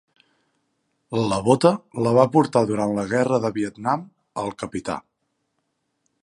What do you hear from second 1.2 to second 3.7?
La bota la va portar durant la Guerra de